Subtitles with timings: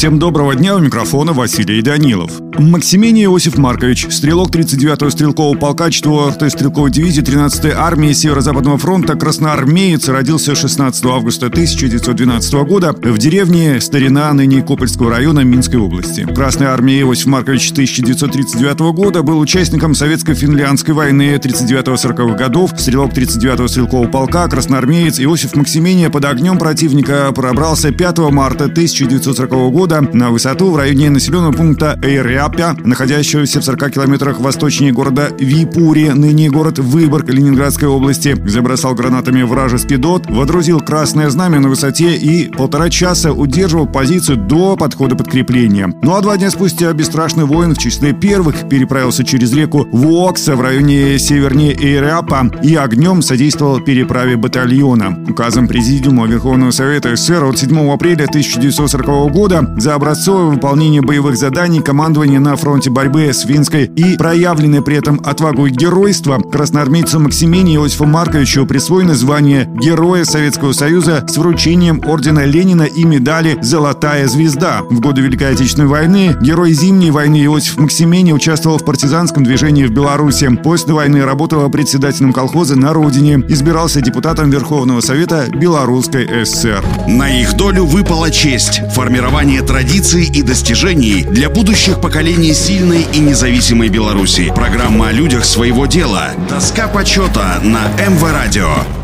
[0.00, 2.40] Всем доброго дня, у микрофона Василий Данилов.
[2.58, 10.08] Максимений Иосиф Маркович, стрелок 39-го стрелкового полка 4-й стрелковой дивизии 13-й армии Северо-Западного фронта, красноармеец,
[10.08, 16.26] родился 16 августа 1912 года в деревне Старина, ныне Копольского района Минской области.
[16.34, 24.08] Красной армии Иосиф Маркович 1939 года был участником Советско-финляндской войны 39-40-х годов, стрелок 39-го стрелкового
[24.08, 30.70] полка, красноармеец Иосиф Максимения под огнем противника пробрался 5 марта 1940 года года на высоту
[30.70, 37.28] в районе населенного пункта Эйряпя, находящегося в 40 километрах восточнее города Випури, ныне город Выборг
[37.28, 38.36] Ленинградской области.
[38.46, 44.76] Забросал гранатами вражеский дот, водрузил красное знамя на высоте и полтора часа удерживал позицию до
[44.76, 45.92] подхода подкрепления.
[46.02, 50.60] Ну а два дня спустя бесстрашный воин в числе первых переправился через реку Вокса в
[50.60, 55.18] районе севернее Эйряпа и огнем содействовал переправе батальона.
[55.28, 61.80] Указом Президиума Верховного Совета СССР от 7 апреля 1940 года за образцовое выполнение боевых заданий
[61.80, 67.76] командования на фронте борьбы с Финской и проявленное при этом отвагу и геройство красноармейцу Максимене
[67.76, 74.82] Иосифу Марковичу присвоено звание Героя Советского Союза с вручением ордена Ленина и медали «Золотая звезда».
[74.90, 79.92] В годы Великой Отечественной войны герой Зимней войны Иосиф Максимене участвовал в партизанском движении в
[79.92, 80.48] Беларуси.
[80.62, 86.84] После войны работал председателем колхоза на родине, избирался депутатом Верховного Совета Белорусской ССР.
[87.08, 93.88] На их долю выпала честь– формирование традиций и достижений для будущих поколений сильной и независимой
[93.88, 94.52] Беларуси.
[94.54, 96.30] Программа о людях своего дела.
[96.48, 98.99] Доска почета на МВ Радио.